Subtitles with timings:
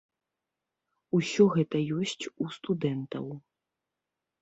[1.17, 3.33] Усё гэта ёсць у студэнтаў.